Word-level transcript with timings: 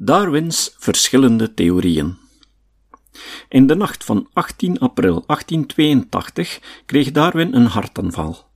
Darwins 0.00 0.74
verschillende 0.78 1.54
theorieën. 1.54 2.16
In 3.48 3.66
de 3.66 3.74
nacht 3.74 4.04
van 4.04 4.28
18 4.32 4.78
april 4.78 5.24
1882 5.26 6.60
kreeg 6.86 7.10
Darwin 7.10 7.54
een 7.54 7.66
hartaanval. 7.66 8.46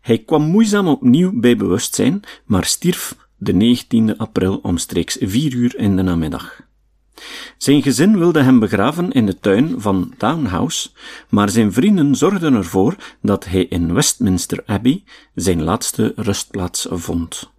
Hij 0.00 0.18
kwam 0.18 0.42
moeizaam 0.42 0.88
opnieuw 0.88 1.40
bij 1.40 1.56
bewustzijn, 1.56 2.20
maar 2.44 2.64
stierf 2.64 3.16
de 3.36 3.76
19e 3.76 4.16
april 4.16 4.56
omstreeks 4.62 5.16
4 5.20 5.54
uur 5.54 5.76
in 5.76 5.96
de 5.96 6.02
namiddag. 6.02 6.60
Zijn 7.58 7.82
gezin 7.82 8.18
wilde 8.18 8.42
hem 8.42 8.58
begraven 8.58 9.12
in 9.12 9.26
de 9.26 9.38
tuin 9.38 9.80
van 9.80 10.14
Townhouse, 10.16 10.90
maar 11.28 11.48
zijn 11.48 11.72
vrienden 11.72 12.16
zorgden 12.16 12.54
ervoor 12.54 12.96
dat 13.22 13.44
hij 13.44 13.64
in 13.64 13.94
Westminster 13.94 14.62
Abbey 14.66 15.04
zijn 15.34 15.62
laatste 15.62 16.12
rustplaats 16.16 16.86
vond. 16.90 17.56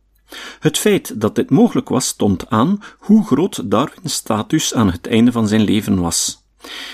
Het 0.59 0.77
feit 0.77 1.21
dat 1.21 1.35
dit 1.35 1.49
mogelijk 1.49 1.89
was 1.89 2.13
toont 2.13 2.49
aan 2.49 2.83
hoe 2.97 3.25
groot 3.25 3.71
Darwins 3.71 4.13
status 4.13 4.73
aan 4.73 4.91
het 4.91 5.07
einde 5.07 5.31
van 5.31 5.47
zijn 5.47 5.61
leven 5.61 6.01
was. 6.01 6.43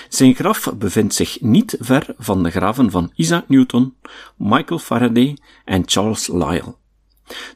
Zijn 0.08 0.34
graf 0.34 0.72
bevindt 0.74 1.14
zich 1.14 1.40
niet 1.40 1.76
ver 1.80 2.14
van 2.18 2.42
de 2.42 2.50
graven 2.50 2.90
van 2.90 3.12
Isaac 3.14 3.48
Newton, 3.48 3.94
Michael 4.36 4.78
Faraday 4.78 5.36
en 5.64 5.82
Charles 5.86 6.28
Lyell. 6.28 6.74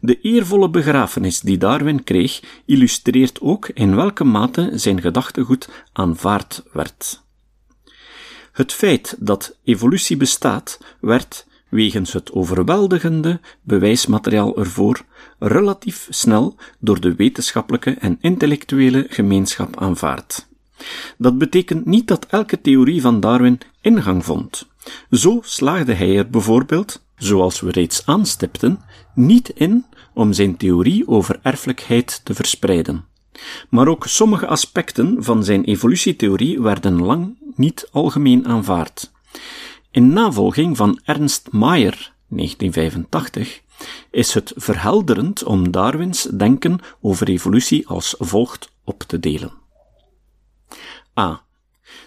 De 0.00 0.20
eervolle 0.20 0.70
begrafenis 0.70 1.40
die 1.40 1.58
Darwin 1.58 2.04
kreeg, 2.04 2.40
illustreert 2.66 3.40
ook 3.40 3.68
in 3.68 3.96
welke 3.96 4.24
mate 4.24 4.70
zijn 4.74 5.00
gedachtegoed 5.00 5.68
aanvaard 5.92 6.62
werd. 6.72 7.22
Het 8.52 8.72
feit 8.72 9.16
dat 9.18 9.56
evolutie 9.64 10.16
bestaat, 10.16 10.78
werd, 11.00 11.46
wegens 11.70 12.12
het 12.12 12.32
overweldigende 12.32 13.40
bewijsmateriaal 13.62 14.56
ervoor, 14.56 15.04
relatief 15.38 16.06
snel 16.10 16.56
door 16.78 17.00
de 17.00 17.14
wetenschappelijke 17.14 17.90
en 17.90 18.18
intellectuele 18.20 19.06
gemeenschap 19.08 19.80
aanvaard. 19.80 20.48
Dat 21.18 21.38
betekent 21.38 21.86
niet 21.86 22.08
dat 22.08 22.26
elke 22.26 22.60
theorie 22.60 23.00
van 23.00 23.20
Darwin 23.20 23.60
ingang 23.80 24.24
vond. 24.24 24.68
Zo 25.10 25.40
slaagde 25.42 25.92
hij 25.92 26.16
er 26.16 26.30
bijvoorbeeld, 26.30 27.04
zoals 27.16 27.60
we 27.60 27.70
reeds 27.70 28.06
aanstipten, 28.06 28.80
niet 29.14 29.48
in 29.48 29.84
om 30.14 30.32
zijn 30.32 30.56
theorie 30.56 31.08
over 31.08 31.38
erfelijkheid 31.42 32.20
te 32.24 32.34
verspreiden. 32.34 33.04
Maar 33.68 33.88
ook 33.88 34.06
sommige 34.06 34.46
aspecten 34.46 35.24
van 35.24 35.44
zijn 35.44 35.64
evolutietheorie 35.64 36.60
werden 36.60 37.02
lang 37.02 37.36
niet 37.54 37.88
algemeen 37.92 38.46
aanvaard. 38.46 39.10
In 39.92 40.12
navolging 40.12 40.76
van 40.76 41.00
Ernst 41.04 41.48
Mayr, 41.52 42.12
1985, 42.28 43.60
is 44.10 44.34
het 44.34 44.52
verhelderend 44.56 45.44
om 45.44 45.70
Darwins 45.70 46.22
denken 46.22 46.78
over 47.00 47.28
evolutie 47.28 47.88
als 47.88 48.14
volgt 48.18 48.72
op 48.84 49.02
te 49.02 49.20
delen. 49.20 49.52
A. 51.18 51.42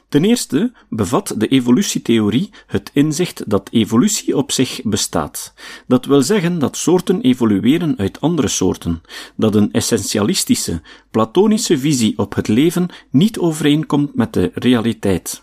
Ten 0.10 0.24
eerste 0.24 0.74
bevat 0.90 1.34
de 1.38 1.48
evolutietheorie 1.48 2.50
het 2.68 2.90
inzicht 2.94 3.50
dat 3.50 3.70
evolutie 3.72 4.38
op 4.38 4.52
zich 4.52 4.82
bestaat. 4.84 5.54
Dat 5.88 6.06
wil 6.06 6.22
zeggen 6.22 6.60
dat 6.60 6.78
soorten 6.78 7.22
evolueren 7.22 7.98
uit 7.98 8.22
andere 8.22 8.48
soorten, 8.48 9.02
dat 9.36 9.56
een 9.56 9.72
essentialistische, 9.72 10.82
platonische 11.12 11.78
visie 11.78 12.18
op 12.18 12.36
het 12.36 12.48
leven 12.48 12.90
niet 13.10 13.40
overeenkomt 13.40 14.16
met 14.16 14.34
de 14.34 14.52
realiteit. 14.54 15.43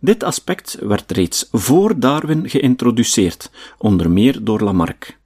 Dit 0.00 0.22
aspect 0.22 0.78
werd 0.80 1.12
reeds 1.12 1.48
voor 1.52 2.00
Darwin 2.00 2.48
geïntroduceerd, 2.48 3.50
onder 3.78 4.10
meer 4.10 4.44
door 4.44 4.60
Lamarck. 4.60 5.18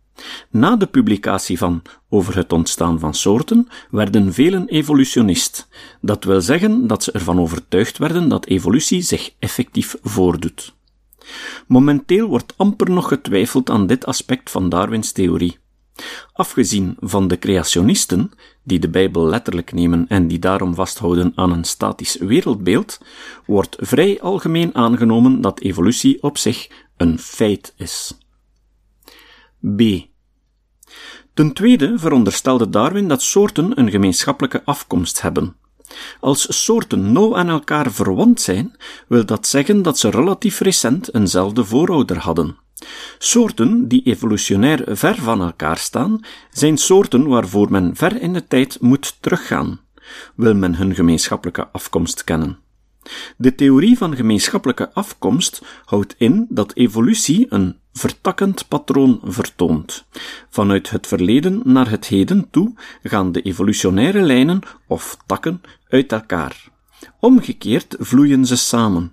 Na 0.51 0.77
de 0.77 0.87
publicatie 0.87 1.59
van 1.59 1.83
Over 2.09 2.37
het 2.37 2.53
ontstaan 2.53 2.99
van 2.99 3.15
soorten 3.15 3.69
werden 3.91 4.33
velen 4.33 4.69
evolutionist. 4.69 5.69
Dat 6.01 6.25
wil 6.25 6.41
zeggen 6.41 6.87
dat 6.87 7.03
ze 7.03 7.13
ervan 7.13 7.41
overtuigd 7.41 7.99
werden 7.99 8.29
dat 8.29 8.47
evolutie 8.47 9.03
zich 9.03 9.35
effectief 9.39 9.97
voordoet. 10.03 10.75
Momenteel 11.67 12.29
wordt 12.29 12.55
amper 12.57 12.91
nog 12.91 13.09
getwijfeld 13.09 13.71
aan 13.71 13.87
dit 13.87 14.07
aspect 14.07 14.51
van 14.51 14.69
Darwins 14.69 15.13
theorie. 15.13 15.59
Afgezien 16.33 16.97
van 17.01 17.29
de 17.29 17.39
creationisten, 17.39 18.31
die 18.63 18.79
de 18.79 18.89
Bijbel 18.89 19.27
letterlijk 19.27 19.73
nemen 19.73 20.09
en 20.09 20.29
die 20.29 20.39
daarom 20.39 20.75
vasthouden 20.75 21.33
aan 21.35 21.53
een 21.53 21.65
statisch 21.65 22.17
wereldbeeld, 22.17 23.01
wordt 23.47 23.77
vrij 23.81 24.21
algemeen 24.21 24.75
aangenomen 24.75 25.41
dat 25.41 25.61
evolutie 25.61 26.23
op 26.23 26.39
zich 26.39 26.69
een 26.97 27.19
feit 27.19 27.75
is. 27.77 28.19
B. 29.77 29.83
Ten 31.35 31.53
tweede 31.53 31.99
veronderstelde 31.99 32.69
Darwin 32.69 33.09
dat 33.09 33.23
soorten 33.23 33.79
een 33.79 33.91
gemeenschappelijke 33.91 34.65
afkomst 34.65 35.23
hebben. 35.23 35.57
Als 36.21 36.65
soorten 36.65 37.13
nauw 37.13 37.37
aan 37.37 37.49
elkaar 37.49 37.93
verwant 37.93 38.41
zijn, 38.41 38.77
wil 39.09 39.27
dat 39.27 39.47
zeggen 39.47 39.83
dat 39.83 39.99
ze 39.99 40.11
relatief 40.11 40.61
recent 40.61 41.15
eenzelfde 41.15 41.65
voorouder 41.65 42.19
hadden. 42.19 42.57
Soorten 43.19 43.89
die 43.89 44.03
evolutionair 44.03 44.85
ver 44.97 45.15
van 45.15 45.43
elkaar 45.43 45.79
staan, 45.79 46.21
zijn 46.51 46.77
soorten 46.77 47.27
waarvoor 47.27 47.71
men 47.71 47.97
ver 47.97 48.23
in 48.23 48.33
de 48.33 48.47
tijd 48.47 48.81
moet 48.81 49.17
teruggaan, 49.21 49.81
wil 50.35 50.55
men 50.55 50.75
hun 50.75 50.95
gemeenschappelijke 50.95 51.69
afkomst 51.69 52.25
kennen. 52.25 52.59
De 53.37 53.55
theorie 53.55 53.99
van 53.99 54.17
gemeenschappelijke 54.17 54.93
afkomst 54.93 55.63
houdt 55.85 56.15
in 56.19 56.47
dat 56.49 56.75
evolutie 56.75 57.47
een 57.49 57.77
vertakkend 57.93 58.69
patroon 58.69 59.21
vertoont. 59.25 60.05
Vanuit 60.49 60.91
het 60.91 61.07
verleden 61.07 61.61
naar 61.65 61.91
het 61.91 62.07
heden 62.07 62.51
toe 62.51 62.75
gaan 63.03 63.33
de 63.33 63.43
evolutionaire 63.43 64.21
lijnen 64.21 64.61
of 64.87 65.17
takken 65.27 65.61
uit 65.89 66.13
elkaar. 66.13 66.71
Omgekeerd 67.21 67.97
vloeien 67.99 68.47
ze 68.47 68.57
samen. 68.57 69.13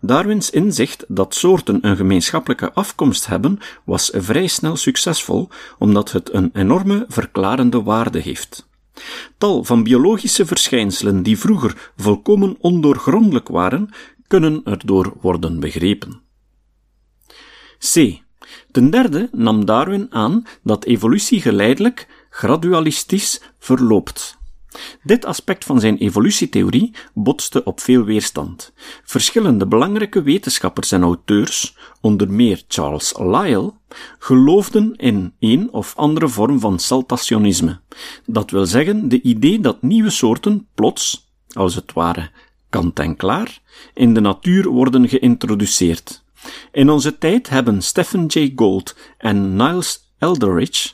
Darwins 0.00 0.50
inzicht 0.50 1.04
dat 1.08 1.34
soorten 1.34 1.78
een 1.86 1.96
gemeenschappelijke 1.96 2.72
afkomst 2.72 3.26
hebben, 3.26 3.58
was 3.84 4.10
vrij 4.14 4.46
snel 4.46 4.76
succesvol, 4.76 5.48
omdat 5.78 6.12
het 6.12 6.34
een 6.34 6.50
enorme 6.52 7.04
verklarende 7.08 7.82
waarde 7.82 8.18
heeft. 8.18 8.68
Tal 9.38 9.64
van 9.64 9.82
biologische 9.82 10.46
verschijnselen 10.46 11.22
die 11.22 11.38
vroeger 11.38 11.90
volkomen 11.96 12.56
ondoorgrondelijk 12.60 13.48
waren, 13.48 13.88
kunnen 14.26 14.60
erdoor 14.64 15.12
worden 15.20 15.60
begrepen. 15.60 16.20
C. 17.78 18.18
Ten 18.70 18.90
derde 18.90 19.28
nam 19.32 19.64
Darwin 19.64 20.06
aan 20.10 20.42
dat 20.62 20.84
evolutie 20.84 21.40
geleidelijk, 21.40 22.06
gradualistisch 22.30 23.40
verloopt. 23.58 24.39
Dit 25.02 25.24
aspect 25.24 25.64
van 25.64 25.80
zijn 25.80 25.96
evolutietheorie 25.96 26.94
botste 27.14 27.64
op 27.64 27.80
veel 27.80 28.04
weerstand. 28.04 28.72
Verschillende 29.04 29.66
belangrijke 29.66 30.22
wetenschappers 30.22 30.92
en 30.92 31.02
auteurs, 31.02 31.76
onder 32.00 32.30
meer 32.30 32.62
Charles 32.68 33.14
Lyell, 33.18 33.70
geloofden 34.18 34.96
in 34.96 35.34
een 35.38 35.72
of 35.72 35.96
andere 35.96 36.28
vorm 36.28 36.60
van 36.60 36.78
saltationisme. 36.78 37.80
Dat 38.26 38.50
wil 38.50 38.66
zeggen 38.66 39.08
de 39.08 39.22
idee 39.22 39.60
dat 39.60 39.82
nieuwe 39.82 40.10
soorten 40.10 40.66
plots, 40.74 41.30
als 41.52 41.74
het 41.74 41.92
ware 41.92 42.30
kant 42.68 42.98
en 42.98 43.16
klaar, 43.16 43.60
in 43.94 44.14
de 44.14 44.20
natuur 44.20 44.68
worden 44.68 45.08
geïntroduceerd. 45.08 46.22
In 46.72 46.90
onze 46.90 47.18
tijd 47.18 47.48
hebben 47.48 47.82
Stephen 47.82 48.26
Jay 48.26 48.52
Gould 48.56 48.96
en 49.18 49.56
Niles 49.56 50.12
Eldridge 50.18 50.90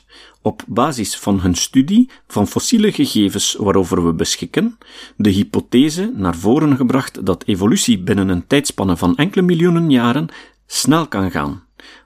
op 0.47 0.63
basis 0.67 1.17
van 1.17 1.39
hun 1.39 1.55
studie 1.55 2.09
van 2.27 2.47
fossiele 2.47 2.91
gegevens 2.91 3.55
waarover 3.59 4.05
we 4.05 4.13
beschikken, 4.13 4.77
de 5.17 5.29
hypothese 5.29 6.11
naar 6.15 6.35
voren 6.35 6.75
gebracht 6.75 7.25
dat 7.25 7.43
evolutie 7.45 7.99
binnen 7.99 8.29
een 8.29 8.47
tijdspanne 8.47 8.97
van 8.97 9.15
enkele 9.15 9.41
miljoenen 9.41 9.89
jaren 9.89 10.27
snel 10.65 11.07
kan 11.07 11.31
gaan, 11.31 11.63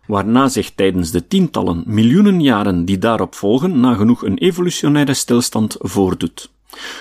waarna 0.07 0.50
zich 0.50 0.72
tijdens 0.72 1.12
de 1.12 1.28
tientallen 1.28 1.84
miljoenen 1.85 2.41
jaren 2.41 2.85
die 2.85 2.97
daarop 2.97 3.35
volgen 3.35 3.80
nagenoeg 3.80 4.24
een 4.24 4.38
evolutionaire 4.38 5.13
stilstand 5.13 5.75
voordoet. 5.80 6.51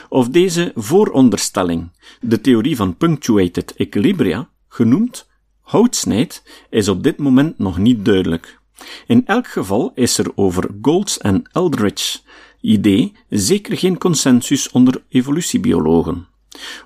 Of 0.09 0.29
deze 0.29 0.73
vooronderstelling, 0.75 1.91
de 2.21 2.41
theorie 2.41 2.77
van 2.77 2.97
punctuated 2.97 3.75
equilibria, 3.77 4.49
genoemd, 4.69 5.29
houtsnijdt, 5.61 6.43
is 6.71 6.89
op 6.89 7.03
dit 7.03 7.19
moment 7.19 7.59
nog 7.59 7.79
niet 7.79 8.05
duidelijk. 8.05 8.60
In 9.07 9.27
elk 9.27 9.47
geval 9.47 9.93
is 9.95 10.19
er 10.19 10.33
over 10.35 10.71
Golds 10.83 11.19
en 11.19 11.43
Eldridge 11.53 12.19
idee 12.61 13.13
zeker 13.29 13.77
geen 13.77 13.99
consensus 13.99 14.71
onder 14.71 15.03
evolutiebiologen. 15.09 16.29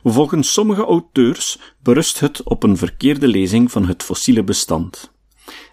Volgens 0.05 0.53
sommige 0.53 0.85
auteurs 0.85 1.59
berust 1.83 2.21
het 2.21 2.43
op 2.43 2.63
een 2.63 2.77
verkeerde 2.77 3.29
lezing 3.29 3.71
van 3.71 3.87
het 3.87 4.03
fossiele 4.03 4.45
bestand. 4.45 5.13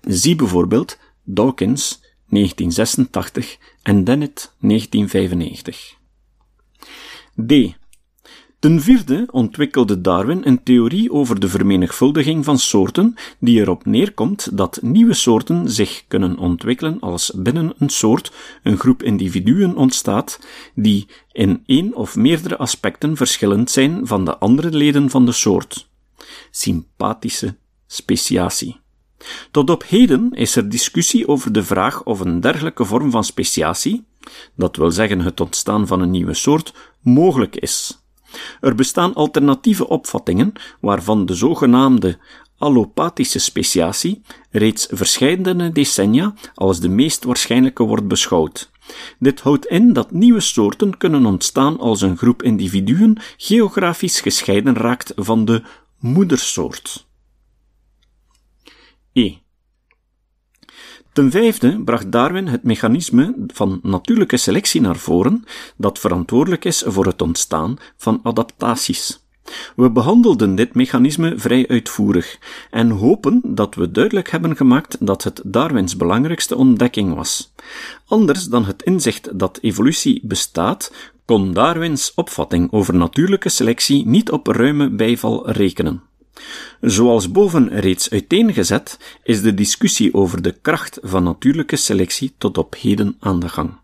Zie 0.01 0.35
bijvoorbeeld 0.35 0.97
Dawkins 1.23 1.99
1986 2.29 3.57
en 3.81 4.03
Dennett 4.03 4.55
1995. 4.59 5.95
D. 7.47 7.79
Ten 8.61 8.81
vierde 8.81 9.27
ontwikkelde 9.31 10.01
Darwin 10.01 10.41
een 10.47 10.63
theorie 10.63 11.11
over 11.11 11.39
de 11.39 11.49
vermenigvuldiging 11.49 12.45
van 12.45 12.59
soorten, 12.59 13.15
die 13.39 13.59
erop 13.59 13.85
neerkomt 13.85 14.57
dat 14.57 14.79
nieuwe 14.81 15.13
soorten 15.13 15.69
zich 15.69 16.03
kunnen 16.07 16.37
ontwikkelen 16.37 16.99
als 16.99 17.31
binnen 17.35 17.73
een 17.77 17.89
soort 17.89 18.31
een 18.63 18.77
groep 18.77 19.03
individuen 19.03 19.75
ontstaat 19.75 20.39
die 20.75 21.07
in 21.31 21.63
één 21.65 21.95
of 21.95 22.15
meerdere 22.15 22.57
aspecten 22.57 23.17
verschillend 23.17 23.71
zijn 23.71 24.07
van 24.07 24.25
de 24.25 24.37
andere 24.37 24.69
leden 24.69 25.09
van 25.09 25.25
de 25.25 25.31
soort. 25.31 25.89
Sympathische 26.51 27.57
speciatie. 27.87 28.79
Tot 29.51 29.69
op 29.69 29.83
heden 29.87 30.31
is 30.31 30.55
er 30.55 30.69
discussie 30.69 31.27
over 31.27 31.51
de 31.51 31.63
vraag 31.63 32.03
of 32.03 32.19
een 32.19 32.39
dergelijke 32.39 32.85
vorm 32.85 33.11
van 33.11 33.23
speciatie, 33.23 34.05
dat 34.55 34.75
wil 34.75 34.91
zeggen 34.91 35.19
het 35.19 35.39
ontstaan 35.39 35.87
van 35.87 36.01
een 36.01 36.11
nieuwe 36.11 36.33
soort, 36.33 36.73
mogelijk 36.99 37.55
is. 37.55 38.00
Er 38.61 38.75
bestaan 38.75 39.13
alternatieve 39.13 39.87
opvattingen, 39.87 40.53
waarvan 40.79 41.25
de 41.25 41.33
zogenaamde 41.33 42.19
allopathische 42.57 43.39
speciatie 43.39 44.21
reeds 44.49 44.87
verscheidene 44.91 45.71
decennia 45.71 46.33
als 46.55 46.79
de 46.79 46.89
meest 46.89 47.23
waarschijnlijke 47.23 47.83
wordt 47.83 48.07
beschouwd. 48.07 48.71
Dit 49.19 49.39
houdt 49.41 49.65
in 49.65 49.93
dat 49.93 50.11
nieuwe 50.11 50.39
soorten 50.39 50.97
kunnen 50.97 51.25
ontstaan 51.25 51.79
als 51.79 52.01
een 52.01 52.17
groep 52.17 52.43
individuen 52.43 53.17
geografisch 53.37 54.21
gescheiden 54.21 54.75
raakt 54.75 55.13
van 55.15 55.45
de 55.45 55.63
moedersoort. 55.99 57.07
E. 59.13 59.33
Ten 61.13 61.31
vijfde 61.31 61.81
bracht 61.83 62.11
Darwin 62.11 62.47
het 62.47 62.63
mechanisme 62.63 63.35
van 63.47 63.79
natuurlijke 63.83 64.37
selectie 64.37 64.81
naar 64.81 64.95
voren 64.95 65.43
dat 65.77 65.99
verantwoordelijk 65.99 66.65
is 66.65 66.83
voor 66.85 67.05
het 67.05 67.21
ontstaan 67.21 67.77
van 67.97 68.19
adaptaties. 68.23 69.19
We 69.75 69.91
behandelden 69.91 70.55
dit 70.55 70.75
mechanisme 70.75 71.33
vrij 71.37 71.67
uitvoerig 71.67 72.39
en 72.69 72.89
hopen 72.89 73.41
dat 73.43 73.75
we 73.75 73.91
duidelijk 73.91 74.29
hebben 74.29 74.55
gemaakt 74.55 74.97
dat 74.99 75.23
het 75.23 75.41
Darwins 75.45 75.97
belangrijkste 75.97 76.55
ontdekking 76.55 77.13
was. 77.13 77.53
Anders 78.05 78.45
dan 78.45 78.65
het 78.65 78.83
inzicht 78.83 79.39
dat 79.39 79.59
evolutie 79.61 80.19
bestaat, 80.23 80.93
kon 81.25 81.53
Darwins 81.53 82.11
opvatting 82.15 82.71
over 82.71 82.95
natuurlijke 82.95 83.49
selectie 83.49 84.07
niet 84.07 84.31
op 84.31 84.47
ruime 84.47 84.89
bijval 84.89 85.49
rekenen. 85.49 86.10
Zoals 86.81 87.31
boven 87.31 87.79
reeds 87.79 88.09
uiteengezet, 88.09 88.99
is 89.23 89.41
de 89.41 89.53
discussie 89.53 90.13
over 90.13 90.41
de 90.41 90.51
kracht 90.61 90.99
van 91.01 91.23
natuurlijke 91.23 91.75
selectie 91.75 92.33
tot 92.37 92.57
op 92.57 92.75
heden 92.79 93.15
aan 93.19 93.39
de 93.39 93.49
gang. 93.49 93.79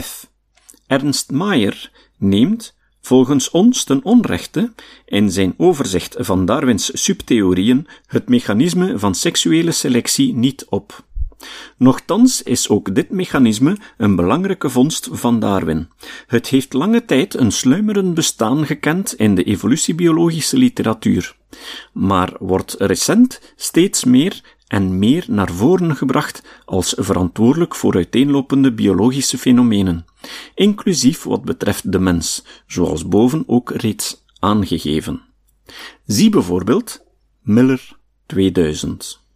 F. 0.00 0.30
Ernst 0.86 1.30
Mayr 1.30 1.90
neemt, 2.16 2.76
volgens 3.00 3.50
ons 3.50 3.84
ten 3.84 4.04
onrechte, 4.04 4.72
in 5.04 5.30
zijn 5.30 5.54
overzicht 5.56 6.16
van 6.18 6.44
Darwins 6.44 6.90
subtheorieën 7.02 7.86
het 8.06 8.28
mechanisme 8.28 8.98
van 8.98 9.14
seksuele 9.14 9.72
selectie 9.72 10.34
niet 10.34 10.64
op. 10.64 11.04
Nochtans 11.76 12.42
is 12.42 12.68
ook 12.68 12.94
dit 12.94 13.10
mechanisme 13.10 13.76
een 13.96 14.16
belangrijke 14.16 14.70
vondst 14.70 15.08
van 15.12 15.40
Darwin. 15.40 15.88
Het 16.26 16.48
heeft 16.48 16.72
lange 16.72 17.04
tijd 17.04 17.34
een 17.34 17.52
sluimerend 17.52 18.14
bestaan 18.14 18.66
gekend 18.66 19.14
in 19.14 19.34
de 19.34 19.42
evolutiebiologische 19.42 20.56
literatuur, 20.56 21.36
maar 21.92 22.32
wordt 22.38 22.74
recent 22.78 23.54
steeds 23.56 24.04
meer 24.04 24.58
en 24.66 24.98
meer 24.98 25.24
naar 25.28 25.50
voren 25.50 25.96
gebracht 25.96 26.42
als 26.64 26.94
verantwoordelijk 26.98 27.74
voor 27.74 27.94
uiteenlopende 27.94 28.72
biologische 28.72 29.38
fenomenen, 29.38 30.04
inclusief 30.54 31.22
wat 31.22 31.44
betreft 31.44 31.92
de 31.92 31.98
mens, 31.98 32.44
zoals 32.66 33.08
boven 33.08 33.44
ook 33.46 33.70
reeds 33.70 34.24
aangegeven. 34.38 35.20
Zie 36.06 36.30
bijvoorbeeld 36.30 37.04
Miller 37.42 37.96
2000. 38.26 39.29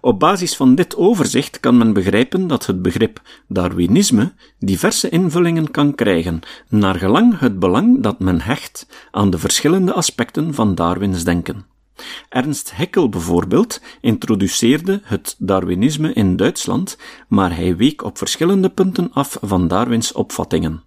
Op 0.00 0.20
basis 0.20 0.56
van 0.56 0.74
dit 0.74 0.96
overzicht 0.96 1.60
kan 1.60 1.76
men 1.76 1.92
begrijpen 1.92 2.46
dat 2.46 2.66
het 2.66 2.82
begrip 2.82 3.20
Darwinisme 3.48 4.32
diverse 4.58 5.08
invullingen 5.08 5.70
kan 5.70 5.94
krijgen, 5.94 6.40
naar 6.68 6.94
gelang 6.94 7.38
het 7.38 7.58
belang 7.58 8.02
dat 8.02 8.18
men 8.18 8.40
hecht 8.40 8.86
aan 9.10 9.30
de 9.30 9.38
verschillende 9.38 9.92
aspecten 9.92 10.54
van 10.54 10.74
Darwins 10.74 11.24
denken. 11.24 11.66
Ernst 12.28 12.72
Haeckel 12.72 13.08
bijvoorbeeld 13.08 13.80
introduceerde 14.00 15.00
het 15.04 15.36
Darwinisme 15.38 16.12
in 16.12 16.36
Duitsland, 16.36 16.98
maar 17.28 17.56
hij 17.56 17.76
week 17.76 18.04
op 18.04 18.18
verschillende 18.18 18.68
punten 18.68 19.12
af 19.12 19.38
van 19.40 19.68
Darwins 19.68 20.12
opvattingen. 20.12 20.82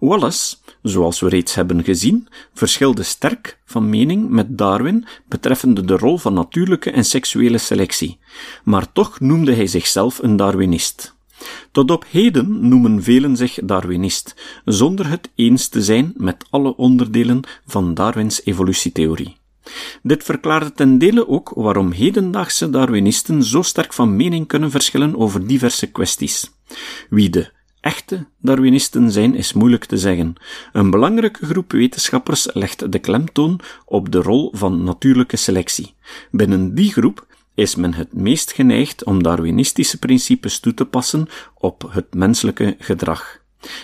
Wallace 0.00 0.56
zoals 0.84 1.20
we 1.20 1.28
reeds 1.28 1.54
hebben 1.54 1.84
gezien, 1.84 2.28
verschilde 2.54 3.02
sterk 3.02 3.58
van 3.64 3.88
mening 3.88 4.28
met 4.28 4.58
Darwin 4.58 5.06
betreffende 5.28 5.84
de 5.84 5.96
rol 5.96 6.18
van 6.18 6.34
natuurlijke 6.34 6.90
en 6.90 7.04
seksuele 7.04 7.58
selectie, 7.58 8.18
maar 8.64 8.92
toch 8.92 9.20
noemde 9.20 9.54
hij 9.54 9.66
zichzelf 9.66 10.22
een 10.22 10.36
Darwinist. 10.36 11.14
Tot 11.70 11.90
op 11.90 12.04
heden 12.10 12.68
noemen 12.68 13.02
velen 13.02 13.36
zich 13.36 13.58
Darwinist, 13.62 14.34
zonder 14.64 15.08
het 15.08 15.30
eens 15.34 15.68
te 15.68 15.82
zijn 15.82 16.12
met 16.16 16.44
alle 16.50 16.76
onderdelen 16.76 17.40
van 17.66 17.94
Darwins 17.94 18.44
evolutietheorie. 18.44 19.36
Dit 20.02 20.24
verklaarde 20.24 20.72
ten 20.72 20.98
dele 20.98 21.28
ook 21.28 21.52
waarom 21.54 21.90
hedendaagse 21.90 22.70
Darwinisten 22.70 23.42
zo 23.42 23.62
sterk 23.62 23.92
van 23.92 24.16
mening 24.16 24.46
kunnen 24.46 24.70
verschillen 24.70 25.16
over 25.16 25.46
diverse 25.46 25.86
kwesties. 25.86 26.50
Wie 27.10 27.30
de 27.30 27.52
echte 27.84 28.26
Darwinisten 28.40 29.10
zijn, 29.10 29.34
is 29.34 29.52
moeilijk 29.52 29.84
te 29.84 29.98
zeggen. 29.98 30.34
Een 30.72 30.90
belangrijke 30.90 31.46
groep 31.46 31.72
wetenschappers 31.72 32.48
legt 32.52 32.92
de 32.92 32.98
klemtoon 32.98 33.60
op 33.84 34.12
de 34.12 34.22
rol 34.22 34.50
van 34.54 34.84
natuurlijke 34.84 35.36
selectie. 35.36 35.94
Binnen 36.30 36.74
die 36.74 36.92
groep 36.92 37.26
is 37.54 37.74
men 37.74 37.94
het 37.94 38.12
meest 38.12 38.52
geneigd 38.52 39.04
om 39.04 39.22
Darwinistische 39.22 39.98
principes 39.98 40.58
toe 40.58 40.74
te 40.74 40.84
passen 40.84 41.28
op 41.54 41.88
het 41.90 42.14
menselijke 42.14 42.76
gedrag. 42.78 43.40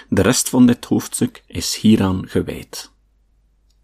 De 0.08 0.23
rest 0.23 0.49
van 0.49 0.67
dit 0.67 0.85
hoofdstuk 0.85 1.43
is 1.46 1.76
hieraan 1.76 2.29
gewijd. 2.29 2.90